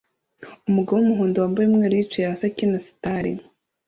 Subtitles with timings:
[0.69, 3.23] Umugabo wumuhondo wambaye umweru yicaye hasi akina sitar